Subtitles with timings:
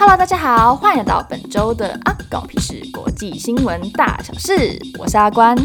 [0.00, 5.56] Hello，大家好，欢迎来到本周的阿狗屁事国际新闻大小事，我是阿关。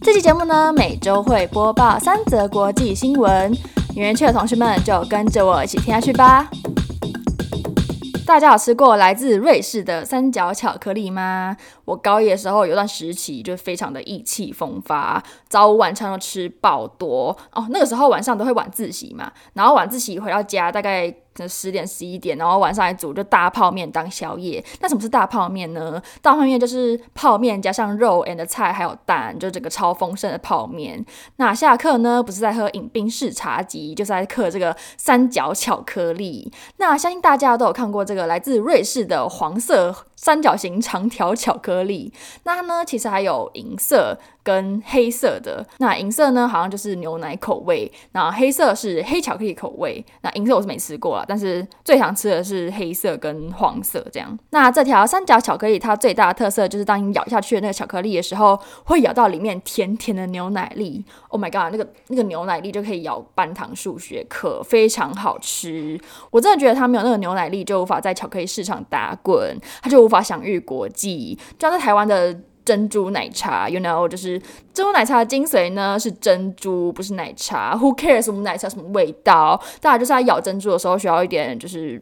[0.00, 3.52] 这期节目呢，每周会播报三则国际新闻，
[3.96, 6.48] 有兴趣的同学们就跟着我一起听下去吧。
[8.24, 11.56] 大家有吃过来自瑞士的三角巧克力吗？
[11.86, 17.66] 我高一的时候有段时期就非常的意气风发，早午晚餐都吃爆多哦。
[17.70, 21.12] 那个时候晚上都会晚自习嘛，然后晚自习回到家大概。
[21.46, 24.64] 十点十一点，然后晚上来煮就大泡面当宵夜。
[24.80, 26.02] 那什么是大泡面呢？
[26.22, 31.04] 大泡面就是泡面加上肉 and 菜还有蛋，就整个超丰盛的泡面。
[31.36, 36.50] 那下课呢，不是在喝饮冰式茶几，就是在嗑这个三角巧克力。
[36.78, 42.12] 那相信大家都有看过这个来自瑞士的黄色三角形长条巧克力。
[42.42, 44.18] 那它呢，其实还有银色。
[44.44, 50.02] 跟黑色的，那银色呢，好像就是牛奶口味，那黑色是黑巧克力口味。
[50.22, 54.38] 那银色我是没吃过啦，但是最常吃的是黑色跟黄色这样。
[54.48, 61.04] 那这条三角巧克力它最大的特色就是，当你咬下去的那个巧克力的时候，会咬到里面甜甜的牛奶粒。
[61.28, 66.00] Oh my god，那个那个牛奶粒就可以咬半糖数学课，非常好吃。
[66.30, 71.38] 我真的觉得它没有那个牛奶粒，就无法在巧克力市场打滚，它就无法享誉国际。
[71.58, 72.34] 就像在台湾的。
[72.64, 74.38] 珍珠奶茶，you know，就是
[74.74, 77.74] 珍珠奶茶的精髓呢是珍珠，不是奶茶。
[77.74, 79.58] Who cares 什么奶茶什么味道？
[79.80, 81.98] 大家就是在咬珍珠的时候需要一点，就是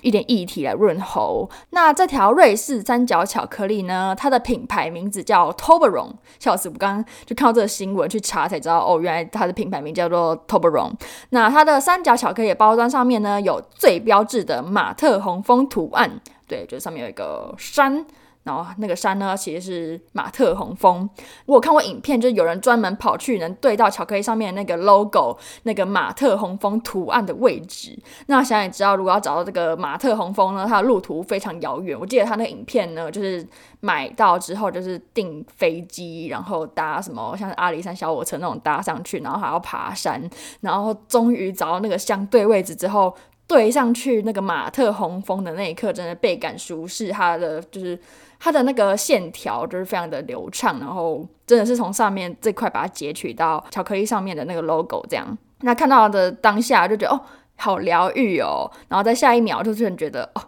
[0.00, 1.46] 一点液体来润喉。
[1.68, 6.14] 那这条瑞士三角巧克力呢，它的品牌名字叫 Toblerone。
[6.38, 10.94] 笑死，我刚刚就看到这个新闻去查才知道，哦，原来它的品牌名叫做 Toblerone。
[11.28, 16.10] 那它的三角巧克力包装上面呢，有最标志的马特洪峰图案，
[16.46, 18.06] 对，就是上面有一个山。
[18.44, 21.10] 然后那个山呢，其实是马特洪峰。
[21.46, 27.98] 我看过影片，就是有人专门跑去能对到巧克力上面那个 logo，那个马特洪峰图案的位置。
[28.26, 31.98] 那想也知道，如果要找到这个马特洪峰呢，它的路途非常遥远。
[31.98, 33.44] 我记得他那个影片呢，就是
[33.80, 40.22] 买到之后就是订飞机，然后搭什么像阿里山小火车那种搭上去，然后还要爬山，
[40.60, 43.12] 然后终于找到那个相对位置之后，
[43.46, 47.10] 对上去那个马特洪峰的那一刻，真的倍感舒适。
[47.10, 47.98] 它的就是。
[48.38, 55.26] 它的那个线条就是非常的流畅，然后真的是从上面这块把它截取到巧克力上面的那个 logo，这样。
[55.62, 57.20] 那看到的当下就觉得哦，
[57.56, 60.42] 好疗愈哦，然后在下一秒就突然觉得哦。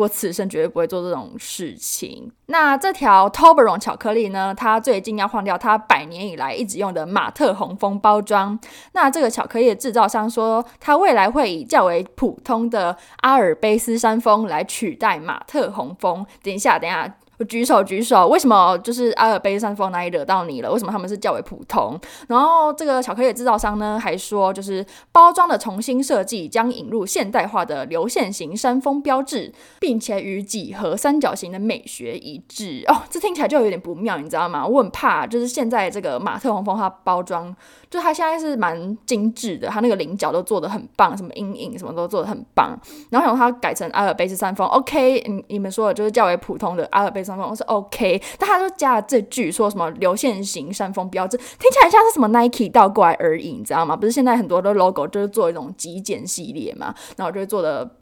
[0.00, 2.32] 我此生绝对不会做这种事情。
[2.46, 4.54] 那这条 Toblerone 巧克力呢？
[4.54, 8.58] 它最近要换掉它百年以来一直用的马特红峰包装。
[8.92, 16.24] 那这个巧克力的制造商说，它未来会以较为普通的阿尔卑斯山峰来取代马特红峰。
[16.42, 17.14] 等一下，等一下。
[17.48, 20.70] 举手举手，为什么就是阿尔卑斯山峰哪里惹到你了？
[20.70, 21.98] 为什么他们是较为普通？
[22.28, 32.84] 然后这个巧克力制造商呢，还说就是包装的重新设计将引入现代化的流线型山峰标志，并且与几何三角形的美学一致。
[32.88, 34.66] 哦，这听起来就有点不妙，你知道吗？
[34.66, 37.54] 我很怕，就是现在这个马特洪峰它包装，
[37.90, 42.78] 就它现在是蛮精致的，它那个棱角都做得很棒，什么阴影什么都做得很棒。
[43.10, 47.50] 然后想它改成阿尔卑斯山峰，OK，你你们说的就是较为普通的阿尔卑斯山峰。
[47.50, 53.96] 我是 OK，但他就加了这句，说什么流线型山峰标志，听起来像是什么 Nike 倒过来而已，你知道吗？
[53.96, 57.96] 不是现在很多的 logo 就是做一种极简系列嘛，然后就会做的，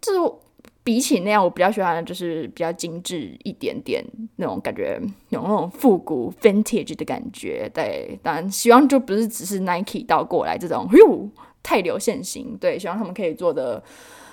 [0.00, 0.32] 就是
[0.84, 4.04] 比起那样，我比较喜欢就是比较精致一点点
[4.36, 7.70] 那种感觉，有那种复古 vintage 的感觉。
[7.72, 11.28] 对，当然希望就不是只是 Nike 倒过来这种，哟，
[11.62, 12.56] 太流线型。
[12.60, 13.82] 对，希望他们可以做的。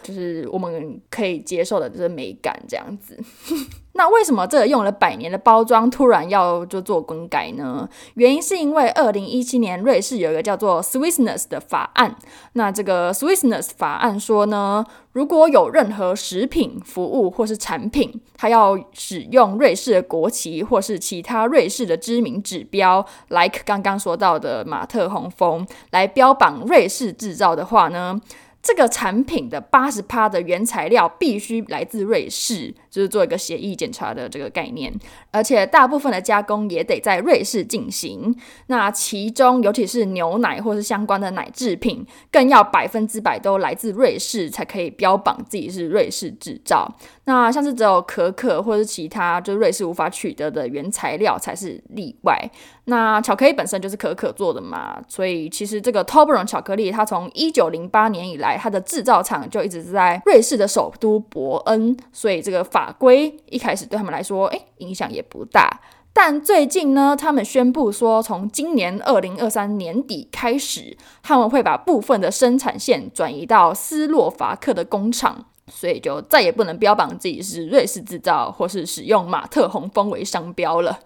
[0.03, 3.17] 就是我们可以接受的，就是美感这样子。
[3.93, 7.89] 那为什么这个用了百年的包装突然要就做更改呢？
[8.13, 12.15] 原因是因为二零一七年瑞士有一个叫做 Swissness 的法案。
[12.53, 28.17] 那这个 Swissness 法案说呢，如果有任何食品、服务或是产品，它要使用瑞士的国旗或是其他瑞士的知名指标，like 刚刚说到的马特洪峰，来标榜瑞士制造的话呢，
[28.61, 34.93] 这个产品的八十趴的原材料必须来自瑞士，就是做一个协议检查的这个概念，
[35.31, 38.35] 而且大部分的加工也得在瑞士进行。
[38.67, 46.93] 那其中，尤其是牛奶或是相关的奶制品，更要百分之百都来自瑞士，才可以标榜自己是瑞士制造。
[47.23, 52.37] 那像是只有可可或是其他就是瑞士无法取得的原材料才是例外。
[52.85, 65.79] 那巧克力本身就是可可做的嘛，所以其实这个 t o b e r o n 巧克力，它从一九零八年以来，它的制造厂就一直是在瑞士的首都伯恩，所以这个法法规一开始对他们来说，诶，影响也不大。
[66.11, 75.45] 但最近呢，他们宣布说，从今年二零二三年底开始，他们会把部分的生产线转移到斯洛伐克的工厂。
[75.71, 80.99] 所以就再也不能标榜自己是瑞士制造或是使用马特洪峰为商标了。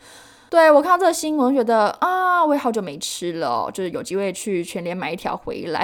[0.53, 5.83] 对，我看到这个新闻，觉得啊，我也好久没吃了，就是有机会去全联买一条回来，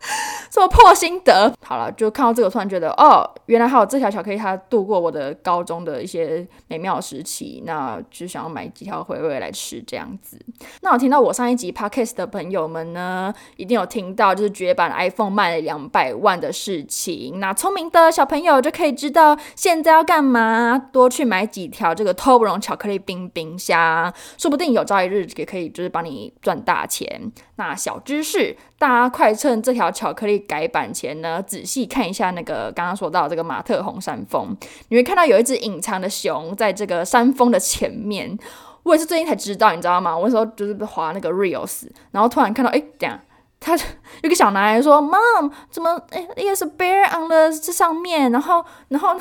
[0.52, 1.50] 这么破心得。
[1.64, 10.38] 好了，就看到这个，突然觉得哦，原来还有这条巧克力，它度过我的高中的一些美妙时期，那就想要买几条回味来吃这样子。
[10.82, 17.40] 那我听到我上一集 podcast 的朋友们呢，一定有听到就是绝版 iPhone 卖了两百万的事情。
[17.40, 24.09] 那聪明的小朋友就可以知道现在要干嘛，多去买几条这个 Toblerone 巧克力冰冰箱。
[24.38, 27.20] 说不定有朝一日也可以，就是帮你赚大钱。
[27.56, 34.56] 那小知识，大家快趁这条巧克力改版前呢，仔细看一下那个刚刚说到这个马特红山峰，
[34.88, 38.38] 你会看到有一只隐藏的熊在这个山峰的前面。
[38.82, 40.16] 我也是最近才知道，你知道吗？
[40.16, 43.20] 我那时候就是滑那个 reels，然后突然看到，哎，这样，
[43.60, 43.76] 他
[44.22, 49.20] 有个小男孩说：“Mom，怎么哎，It's a bear on the 这上面？”然后，然后呢？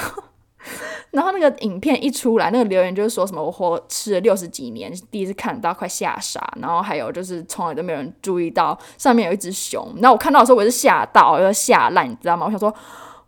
[1.11, 6.53] 然后那个影片一出来，那个留言就是说什么我活吃了六十几年，第一次看到快吓傻。
[6.61, 9.93] 然后还有就是从来都没有人注意到上面有一只熊。
[9.97, 12.45] 然后我看到的时候我也是吓到，要吓烂，你知道吗？
[12.45, 12.73] 我想说，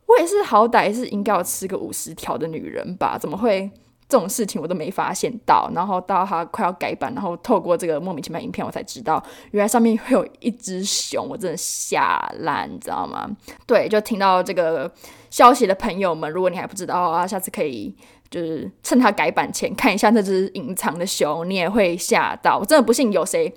[0.05, 3.17] 我也是好歹是应该要吃个五十条的女人吧？
[3.17, 3.69] 怎么会
[4.11, 5.71] 这种事情我都没发现到？
[5.73, 13.29] 然后到他快要改版，然后透过这个莫名其妙影片，我才知道原来上面会有一只熊，我真的吓烂，你知道吗？
[13.65, 14.91] 对，就听到这个。
[15.31, 17.95] 消息的朋友们，如果你还不知道的话，下次可以
[18.29, 22.57] 就是趁它改版前看一下那只隐藏的熊，你也会吓到。
[22.57, 23.49] 我真的不信有谁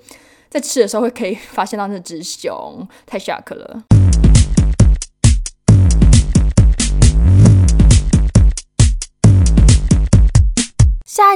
[0.49, 3.83] 在吃的时候会可以发现到那只熊，太 shock 了。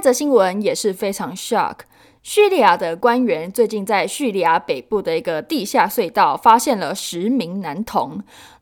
[0.10, 1.82] 则新闻也是非常 shock，
[2.24, 8.20] 叙利亚的官员最近在叙利亚北部的一个地下隧道发现了十名男童。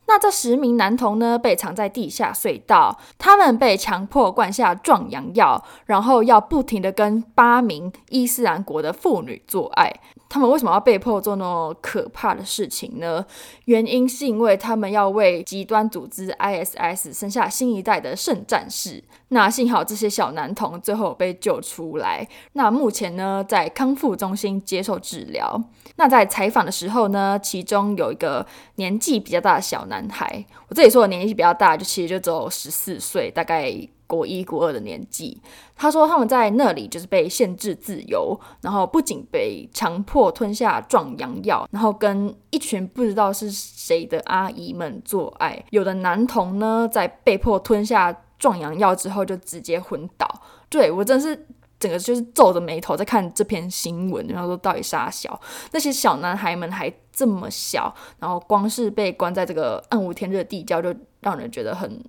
[0.07, 10.01] 那这十名男童呢，被藏在地下隧道，他们被强迫灌下壮阳药，然后要不停的跟八名伊斯兰国的妇女做爱。
[10.29, 13.25] 他们为什么要被迫做那么可怕的事情呢？
[13.65, 19.03] 原因是因为他们要为极端组织 ISS 生下新一代的圣战士。
[19.29, 22.27] 那幸好这些小男童最后被救出来。
[22.53, 25.61] 那目前呢，在康复中心接受治疗。
[25.95, 28.45] 那在采访的时候呢，其中有一个
[28.75, 33.71] 年纪比较大的小男孩，我这里说的年纪比较大，就其实就只有十四岁，大概
[34.07, 35.39] 国一、国二的年纪。
[35.75, 45.63] 他说他们在那里就是被限制自由，然后不仅被强迫吞下壮阳药，然后跟一群不知道是谁的阿姨们做爱。
[45.69, 50.27] 有的男童呢，在被迫吞下壮阳药之后就直接昏倒。
[50.69, 51.47] 对，我真是
[51.79, 55.39] 整个就是皱着眉头在看这篇新闻，然后说到底杀小
[55.71, 62.03] 那些小男孩们还这么小，然后光是被关在这个暗无天日的地窖就让人觉得很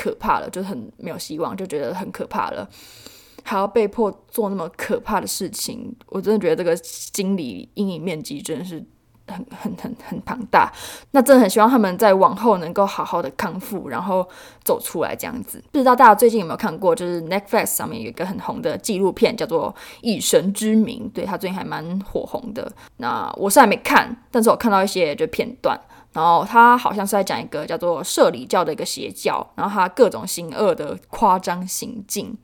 [0.00, 2.66] 可怕了，就很没有希望，就觉得很可怕了，
[3.42, 8.82] 还要被迫做那么可怕的事情，我真的觉得这个心理阴影面积真的是。
[9.30, 10.72] 很很很很庞大，
[11.12, 14.28] 那真的很希望他们在往后能够好好的康复，然后
[14.64, 15.62] 走出来这样子。
[15.70, 22.72] 不知道大家最近有没有看过，就是 Netflix 上面有一个很红的纪录片，叫做《以神之名》，对，他最近还蛮火红的。
[22.96, 25.78] 那我是还没看，但是我看到一些就片段，
[26.12, 32.36] 然后他好像是在讲一个叫做社理教的一个邪教，然后他各种行恶的夸张行径。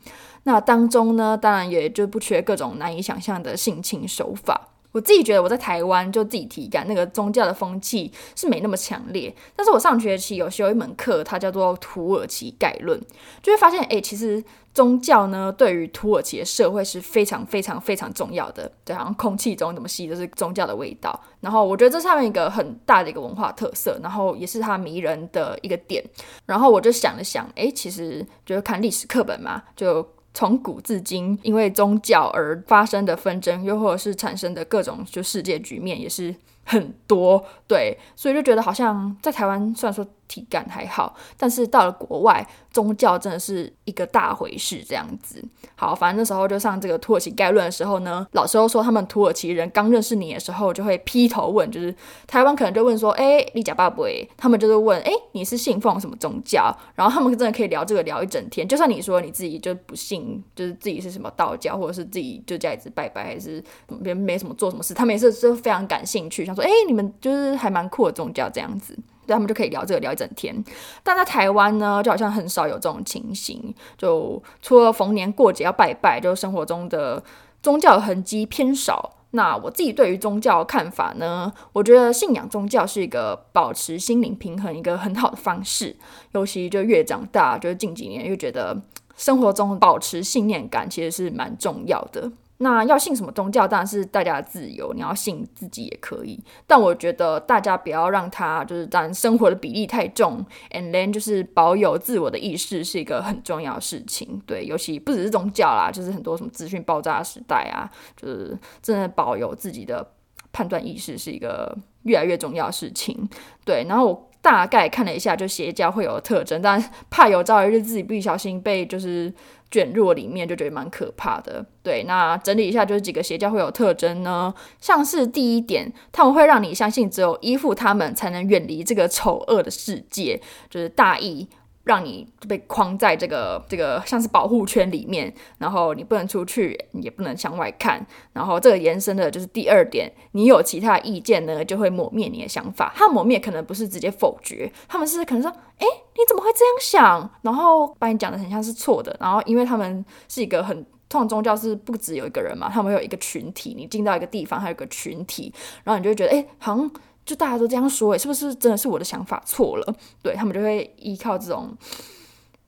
[0.44, 4.68] 那当中呢，当然也就不缺各种难以想象的性情手法。
[4.96, 12.98] 我自己觉得我在台湾就自己体感那个宗教的风气是没那么强烈，但是我上学期有修一门课，它叫做土耳其概论，
[13.42, 21.22] 就会发现，哎，其实宗教呢对于土耳其的社会是非常非常非常重要的，对，好像空气中怎么吸都是宗教的味道。
[21.40, 26.02] 然后我觉得这上面一个很大的一个文化特色，然后也是它迷人的一个点。
[26.46, 30.15] 然后我就想了想，哎，其实就是看历史课本嘛，就。
[30.36, 37.42] 从古至今，因为宗教而发生的纷争，又或者是产生的各种就世界局面，也是很多。
[37.66, 40.06] 对，所以就觉得好像在台湾，虽然说。
[40.28, 45.42] 体感还好，但是到了国外，宗教真的是一个大回事，这样子。
[45.74, 51.94] 好，反正那时候就上这个土耳其概论的时候呢，老师又说他们土耳其人刚认识你的时候就会劈头问，就是
[52.26, 54.04] 台湾可能就问说，哎，你假爸不？
[54.36, 56.74] 他们就是问，哎，你是信奉什么宗教？
[56.94, 58.66] 然后他们真的可以聊这个聊一整天。
[58.66, 63.62] 就算你说你自己就不信，就是自己是什么道教，或者是自己就家里子拜拜，还是
[64.02, 68.96] 别人没什么做什么事，他们也是就非常感兴趣，想说，哎，你们就是还蛮酷的宗教这样子。
[69.26, 70.64] 对，他们就可以聊这个聊一整天，
[71.02, 73.74] 但在台湾呢，就好像很少有这种情形。
[73.98, 77.22] 就除了逢年过节要拜拜，就生活中的
[77.62, 79.12] 宗教痕迹偏少。
[79.32, 85.94] 那我自己对于宗教看法呢，我觉得信仰宗教是一个保持心灵平衡一个很好的方式。
[86.32, 88.80] 尤其就越长大，就是近几年越觉得
[89.16, 92.30] 生活中保持信念感其实是蛮重要的。
[92.58, 96.42] 那要信什么宗教，当然是大家的自由，你要信自己也可以。
[96.66, 104.40] 但我觉得大家不要让它就是占生活的比例太重，and then 就是保有自我的意识是一个很重要的事情。
[104.46, 110.12] 对，尤其不只是宗教啦，就是很多什么资讯爆炸时代啊，就是真的保有自己的
[110.52, 113.28] 判断意识是一个越来越重要的事情。
[113.64, 119.32] 对，然后我大概看了一下，就邪教会有特征，但怕有朝一日自己不小心被就是。
[119.68, 121.66] 卷入里面就觉得蛮可怕的。
[121.82, 131.48] 对，那整理一下就是几个邪教会有特征呢，像是第一点，他们会让你相信只有依附他们才能远离这个丑恶的世界，就是大义。
[131.86, 138.04] 让你被框在这个这个像是保护圈里面，然后你不能出去，也不能向外看。
[138.32, 142.92] 然后这个延伸的就是第二点，你有其他意见呢，就会抹灭你的想法。
[142.96, 149.16] 他抹灭可能不是直接否决，他们是可能说：“诶，你怎么会这样想？”然后把你讲的很像是错的。
[149.20, 150.76] 然后因为他们是一个很
[151.08, 153.74] 通常宗教是不只有一个人嘛，他们有一个群体。
[153.76, 156.90] 你进到一个地方，还有一个群体，然后你就觉得：“诶，好像。”
[157.26, 159.94] 就大家都这样说，诶，是不是真的是我的想法错了？
[160.22, 161.76] 对，他们就会依靠这种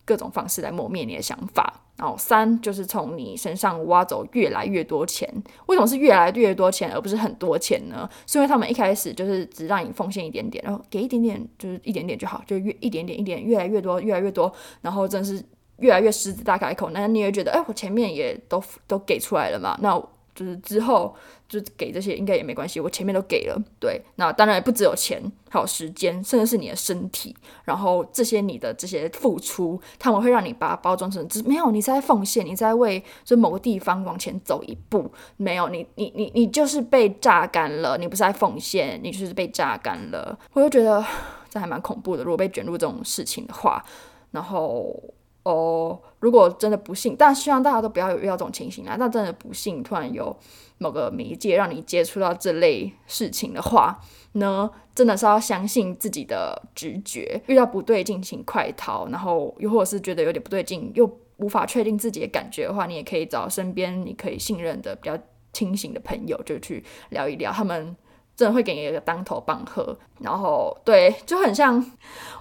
[0.04, 1.82] 各种方式来磨灭你的想法。
[1.96, 5.28] 然后三就是从你身上挖走越来越多钱。
[5.66, 8.08] 为什么是越来越多钱，而不是很多钱呢？
[8.26, 15.40] 是因为他们一开始就是只让你奉献一点点，然后给一点点，就是一点点就好，就越一点点一点越来越多，越来越多，然后真是
[15.78, 16.90] 越来越狮子大开口。
[16.90, 19.78] 那你也觉得，哎，我前面也都都给出来了嘛？
[19.80, 20.02] 那。
[20.38, 21.12] 就是之后
[21.48, 23.60] 就给这些应该也没关系，我前面都给了。
[23.80, 27.36] 对，那当然也不只有钱，还有时间，甚至是你的身体。
[27.64, 35.10] 然后这些你的这些付出，他们会让你把它包装成，只没有你在奉献，你在为就某个地方往前走一步。
[35.36, 40.38] 没有你，你你你就是被榨干了，你不是在奉献，你就是被榨干了。
[40.52, 41.04] 我就觉得
[41.50, 43.84] 这还蛮恐怖的，如果被卷入这种事情的话，
[44.30, 44.94] 然后。
[45.48, 48.96] 哦，如果真的不幸，但希望大家都不要有遇到这种情形啊。
[48.98, 50.36] 那真的不幸，突然有
[50.76, 53.98] 某个媒介让你接触到这类事情的话
[54.32, 57.40] 呢，真的是要相信自己的直觉。
[57.46, 59.08] 遇到不对劲，请快逃。
[59.08, 65.18] 然后又或者是觉得有点不对劲，又无法确定自己的感觉的话，你也可以找身边你可以信任的比较
[65.54, 67.50] 清醒的朋友，就去聊一聊。
[67.50, 67.96] 他们
[68.38, 69.94] 真的会给你一个当头棒喝。
[70.20, 71.84] 然后对，就很像。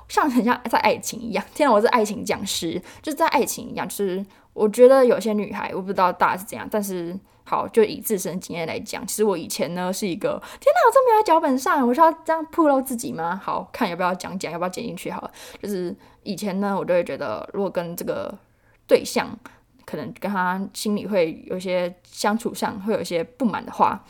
[0.08, 7.14] 像很像在爱情一样，天哪，我是爱情讲师，就是在爱情一样，就是我觉得有些女孩，我不知道大家是怎样，但是
[7.44, 13.38] 好，就以自身经验来讲，其实我以前呢是一个，天哪，我这么有脚本上，我是要这样暴露自己吗？
[13.44, 15.12] 好，看要不要讲讲，要不要剪进去？
[15.12, 18.34] 好了，就是以前呢，我就会觉得，如果跟这个
[18.88, 19.28] 对象，
[19.86, 24.02] 可能跟他心里会有些相处上会有一些不满的话，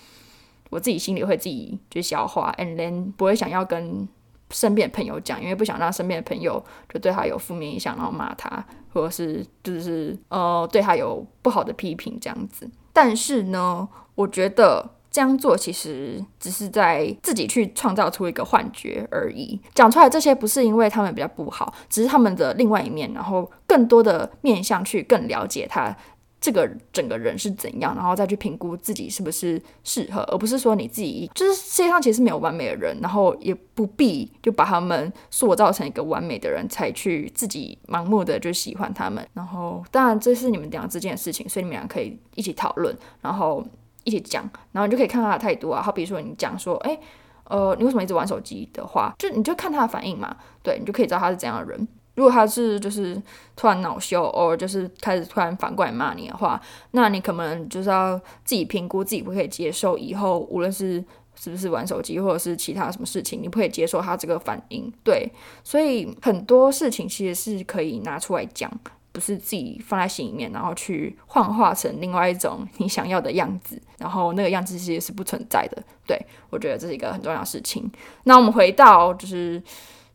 [0.70, 4.08] 我自己心里会自己去消化，and then 不会想要跟。
[4.50, 12.66] 身边的朋友讲，因为不想让身边的朋友就对他有负面影响，然后骂他，或者是就是呃对他有不好的批评这样子。
[12.94, 19.60] 但是呢，我觉得这样做其实只是在自己去创造出一个幻觉而已。
[19.76, 25.94] 讲出来这些不是因为他们比较不好，只是他们的另外一面，然后更多的面向去更了解他。
[26.40, 39.28] 这个整个人是怎样，然后再去评估自己是不是适合，而不是说你自己就是世界上其实没有完美的人，然后也不必就把他们塑造成一个完美的人才去自己盲目的就喜欢他们。
[39.34, 43.66] 然后当然这是你们俩之间的事情，所以你们俩可以一起讨论，然后
[44.04, 45.82] 一起讲，然后你就可以看他的态度啊。
[45.82, 46.98] 好比如说你讲说，哎，
[47.46, 51.88] 呃，你为什么一直玩手机的话，就你就看他的反应嘛，对，你就可以知道他是怎样的人。
[52.18, 53.16] 如果他是就是
[53.56, 56.60] 突然恼羞，或就是开始突然反过来骂你的话，
[56.92, 59.96] 那你可能就是要自己评估自己不可以接受。
[60.00, 60.94] 以后无论是
[61.36, 64.92] 是不是玩手机，或者是其他什么事情，你不可以接受他这个反应。
[65.04, 65.32] 对，
[65.64, 68.68] 所以很多事情其实是可以拿出来讲，
[69.12, 75.84] 不是自己放在心里面，然后去幻化成另外一种你想要的样子，然后那个样子其实是不存在的。
[76.08, 76.20] 对，
[76.50, 77.88] 我觉得这是一个很重要的事情。
[78.24, 79.62] 那我们回到就是。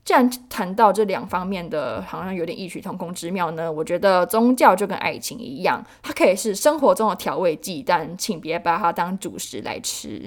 [0.05, 3.71] 既然谈到这两方面的，好像有点异曲同工之妙呢。
[3.71, 10.21] 我觉得宗教就跟爱情一样，它可以是生活中的调味剂，但请别把它当主食来吃。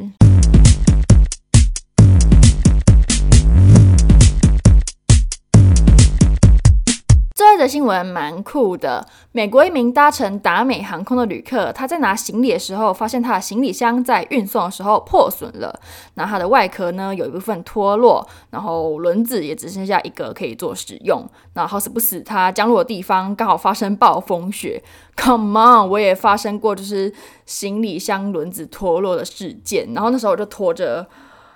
[7.37, 9.05] 这则新闻蛮酷的。
[9.33, 15.77] 美国一名搭乘达美航空的旅客，他在拿行李的时候，发现他的行李箱在运送的时候破损了。
[16.13, 21.27] 那它的外壳呢，有一部分脱落，然后轮子也只剩下一个可以做使用。
[21.55, 24.81] 那好死不死，它降落的地方刚好发生暴风雪。
[25.17, 27.13] Come on，我也发生过就是
[27.45, 29.89] 行李箱轮子脱落的事件。
[29.93, 31.05] 然后那时候我就拖着。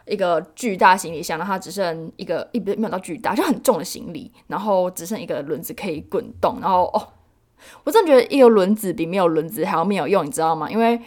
[0.10, 7.08] 一个巨大行李箱，然后它只剩一个，一没有到巨大，就很重的行李，然后只剩一个轮子可以滚动，然后哦，
[7.84, 10.70] 我真的觉得一个轮子比没有轮子还要没有用，你知道吗？
[10.70, 11.00] 因为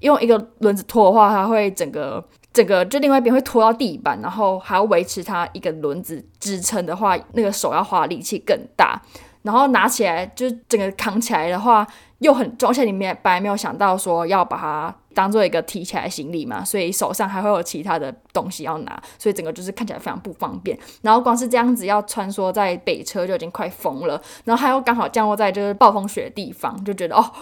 [0.00, 9.00] 用一个轮子拖的话，它会整个整个就另外一边会拖到地板，然后还要维持它一个轮子支撑的话，那个手要花力气更大，
[9.42, 11.86] 然后拿起来就整个扛起来的话
[12.18, 14.94] 又很重，而且里面本来没有想到说要把它。
[15.16, 20.78] 当做一个提起来行李嘛，所以手上还会有其他的东西要拿，所以整个就是看起来非常不方便。
[21.00, 27.32] 然后光是这样子要穿梭在北车就已经快疯了，然后还要刚好降落在就是暴风雪的地方，就觉得哦，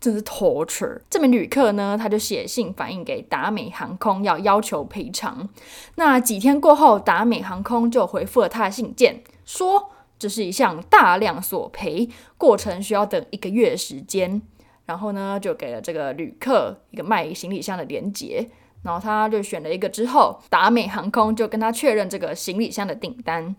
[0.00, 0.98] 真是 torture。
[1.08, 5.48] 这名旅客呢，他就写信反映给达美航空，要要求赔偿。
[5.94, 14.42] 那几天过后，达美航空就回复了他的信件，说这是一项大量索赔，过程需要等一个月时间。
[14.88, 18.48] 然后呢，就给了这个旅客一个卖行李箱的链接，
[18.82, 23.54] 然后他就选了一个之后，达美航空就跟他确认这个行李箱的订单。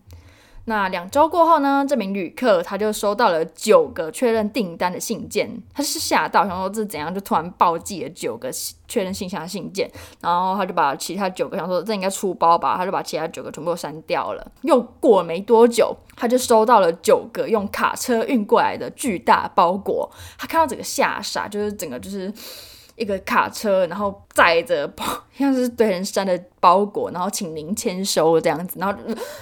[0.69, 8.51] 那两周过后呢，这名旅客他就收到了九个确认订单的信件，他是吓到，想说这怎样，就突然暴寄了九个
[8.88, 9.89] 确认信箱的信件，
[10.21, 14.51] 然后他就把其他九个想说这应该出包吧，他就把其他九个全部都删掉了。
[14.61, 20.07] 又过没多久，他就收到了九个用卡车运过来的巨大包裹，
[20.38, 22.31] 他看到整个吓傻，就是整个就是。
[23.00, 25.03] 一个卡车，然后载着 包，
[25.34, 29.00] 像是堆人山的包裹，然后请您签收这样子，然后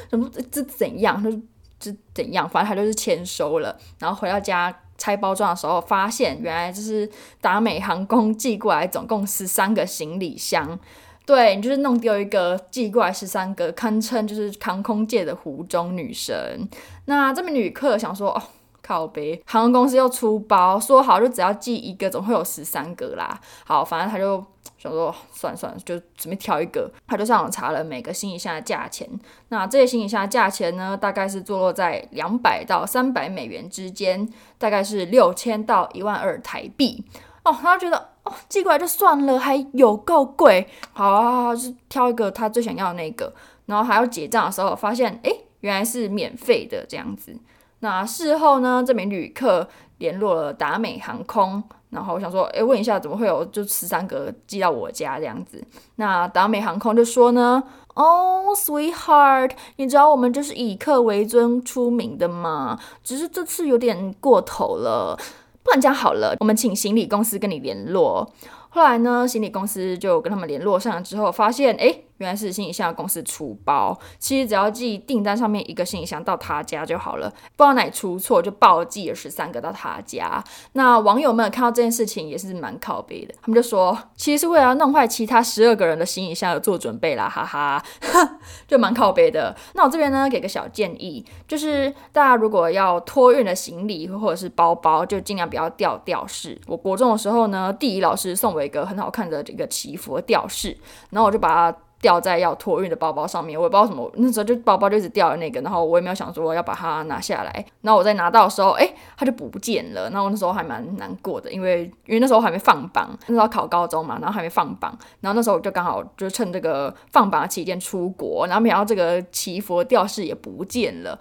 [0.09, 1.21] 什么这怎样？
[1.21, 1.41] 他说
[1.79, 2.47] 这怎样？
[2.47, 3.75] 反正他就是签收了。
[3.99, 7.09] 然后回到家拆包装的时候，发现原来就是
[7.41, 10.79] 达美航空寄过来，总共十三个行李箱。
[11.25, 16.69] 对，你就是弄丢一个，寄过来十三个，堪称就是航空界的湖中女神。
[17.05, 18.41] 那这名旅客想说哦。
[18.87, 23.37] 靠北，航空公司又出包，说好就只要寄一个，总会有十三个啦。
[23.65, 24.41] 好，反正他就
[24.77, 26.89] 想说，算算，就随便挑一个。
[27.05, 29.09] 他就上网查了每个行李箱的价钱。
[29.49, 34.25] 那这些行李箱的价钱呢，大概是坐落在两百到三百美元之间，
[34.57, 37.03] 大概是六千到一万二台币。
[37.43, 40.65] 哦，他就觉得哦，寄过来就算了，还有够贵。
[40.93, 43.33] 好好，好，就挑一个他最想要的那个。
[43.65, 47.37] 然后还要结账的时候，发现诶，原来是免费的这样子。
[47.79, 49.67] 那事后呢，这名旅客
[49.99, 51.61] 联络了达美航空，
[51.91, 55.63] 然后我想说，诶，问一下怎么会有就十三个寄到我家这样子？
[55.97, 57.61] 那达美航空就说呢，
[57.93, 65.15] 哦，sweetheart，你知道我们就是以客为尊出名的嘛，只是这次有点过头了，
[65.61, 68.31] 不然这样好了，我们请行李公司跟你联络。
[68.69, 72.05] 后来呢，行李公司就跟他们联络上了之后，发现，诶。
[72.17, 80.43] 原来是行李箱公司出包，其实只要寄订单上面一个行李箱到他家就好了，不知道哪出错就暴寄了十三个到他家。
[80.73, 87.83] 那网友们看到这件事情也是蛮靠背的，他们就说其实是为了要弄坏其他十二个人的行李箱而做准备啦，哈哈，
[88.67, 89.55] 就蛮靠背的。
[89.73, 96.59] 那我这边呢给个小建议，就是大家如果要托运的行李或者是包包，就尽量不要吊吊饰。
[96.67, 100.77] 我国中的时候呢，地理老师送我一个很好看的这个祈福吊饰，
[101.11, 101.77] 然后我就把它。
[101.99, 121.17] 掉在要托运的包包上面，我也不知道什么，那时候就包包就一直掉的那个，然后我也没有想说要把它拿下来，然后我在拿到的时候，哎，它就不见了，然后那时候还蛮难过的，因为因为那时候还没放榜，那时候考高中嘛，然后还没放榜，然后那时候我就刚好就趁这个放榜的期间出国，然后没想到这个祈福吊饰也不见了。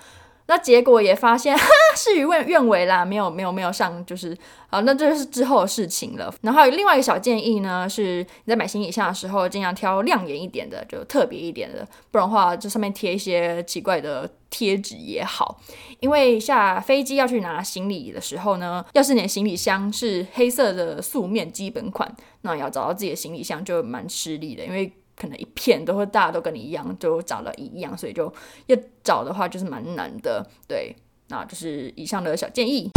[0.48, 1.64] 那结果也发现， 哈，
[1.96, 4.36] 事与愿愿违啦，没有没有没有上，就是
[4.68, 6.32] 好，那这是之后的事情了。
[6.42, 15.60] 然后有另外一个小建议呢，是你在买行李箱的时候，尽量挑亮眼一点的，就特别一点的，不然的话，这上面贴一些奇怪的贴纸也好。
[15.98, 24.92] 因为下飞机要去拿行李的时候呢，要是你的行李箱是黑色的素面基本款，那要找到自己的行李箱就蛮吃力的，因为。
[25.18, 28.30] 可能一片都会大家都跟你一样，都长得一样，所以就
[28.66, 30.46] 要找的话就是蛮难的。
[30.68, 30.94] 对，
[31.28, 32.90] 那就是以上的小建议。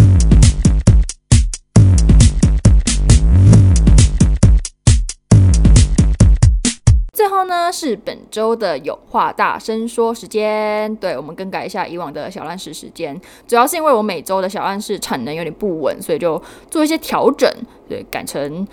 [7.14, 10.94] 最后呢，是本周的有话大声说时间。
[10.98, 17.50] 对，我们更改一下以往的小烂事时间，主要是因为我每周的小烂事产能有点不稳，所以就做一些调整，
[17.88, 18.68] 对，改成。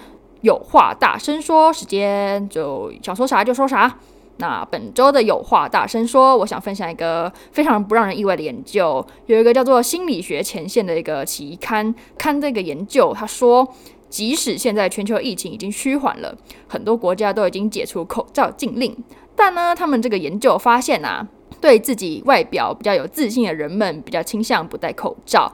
[0.47, 3.99] 有话大声说，时间就想说啥就说啥。
[4.37, 13.67] 那本周的有话大声说，我想分享一个非常不让人意外的研究，有一个叫做《心理学前线》的一个期刊，看这个研究，他说，
[14.09, 16.33] 即使现在全球疫情已经趋缓了，
[16.69, 18.97] 很多国家都已经解除口罩禁令，
[19.35, 21.27] 但呢，他们这个研究发现啊，
[21.61, 25.53] 对自己外表比较有自信的人们，比较倾向不戴口罩。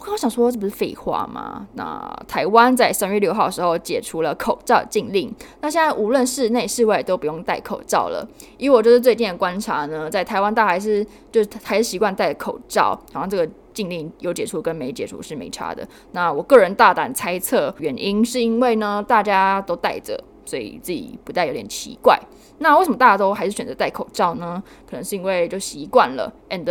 [0.00, 1.66] 我刚想说，这不是废话吗？
[1.74, 8.26] 那台湾在三月六号的时候解除了口罩禁令，那现在无论室内室外都不用戴口罩了。
[8.56, 15.86] 以我就是最近的观察呢，在台湾大还是就还是习惯戴口罩，好像这个禁令有解除跟没解除是没差的。
[16.12, 22.18] 那我个人大胆猜测，原因是因为呢大家都戴着，所以自己不戴有点奇怪。
[22.62, 24.62] 那为什么大家都还是选择戴口罩呢？
[24.88, 26.64] 可能是因为就习惯了，and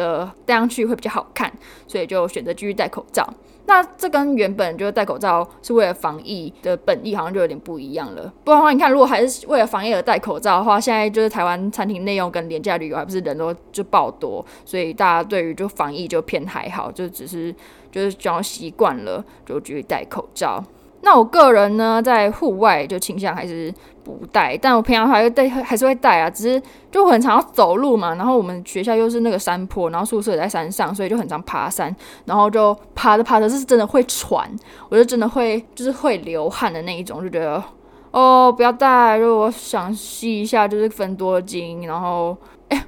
[0.46, 1.52] 戴上去会比较好看，
[1.88, 3.28] 所以就选择继续戴口罩。
[3.66, 8.32] 那这跟原本就是戴口罩是为了防疫的本意好像就有点不一样了。
[8.44, 17.54] 不然的话，你看，如果还是为了防疫而戴口罩的话，现在就是台湾餐厅内用跟廉价旅游还不是人都就爆多，所以大家对于就防疫就偏还好，就只是
[17.92, 20.64] 就是只要习惯了就继续戴口罩。
[21.02, 23.74] 那我个人呢，在户外就倾向还是
[24.18, 26.30] 不带，但我平常还会带，还是会带啊。
[26.30, 31.96] 只是就很常要走路嘛，然后我们学校又是那个山坡，然后宿舍也在山上，所以就很常爬山，
[32.26, 34.50] 然后就爬着爬着是真的会喘，
[34.90, 37.64] 我就真的会就是会流汗的那一种，就觉得
[38.12, 42.38] 哦不要带，如果我想吸一下就是分多金，然后
[42.70, 42.86] 哎。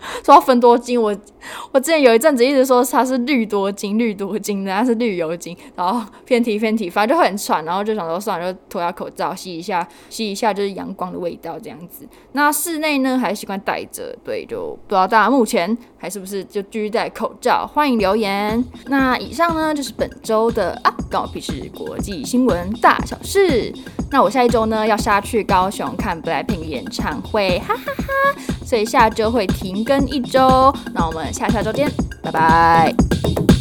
[0.24, 1.14] 说到分多金，我
[1.72, 12.06] 我之前有一阵子一直说它是绿多金，绿多金的，它是绿油精，然后偏题偏题，反正就很喘，然后就想说算了，就脱下口罩吸一下，吸一下就是阳光的味道这样子。
[12.32, 17.66] 那室内呢，还习惯戴着，对，就不知道大家目前还是不是就继续戴口罩？
[17.66, 18.64] 欢迎留言。
[18.86, 23.72] 那以上呢就是本周的啊，告屁事国际新闻大小事。
[24.10, 30.72] 那我下一周呢要下去高雄看 BLACKPINK 演唱会，哈哈哈哈，所以下周会停跟一周。
[30.92, 31.90] 那我们下下周见
[32.22, 33.59] 拜拜。